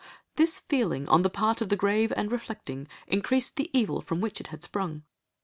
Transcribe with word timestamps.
This 0.35 0.59
feeling 0.59 1.07
on 1.09 1.21
the 1.21 1.29
part 1.29 1.61
of 1.61 1.69
the 1.69 1.75
grave 1.75 2.11
and 2.17 2.31
reflecting, 2.31 2.87
increased 3.05 3.55
the 3.55 3.69
evil 3.71 4.01
from 4.01 4.19
which 4.19 4.41
it 4.41 4.47
had 4.47 4.63
sprung. 4.63 5.03